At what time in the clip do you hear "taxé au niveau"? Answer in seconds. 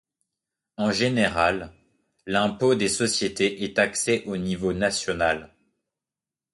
3.75-4.73